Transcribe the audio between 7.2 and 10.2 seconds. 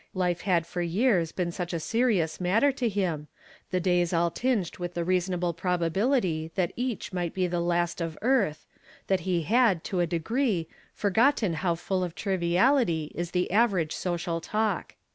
be the last of earth, that he had, to a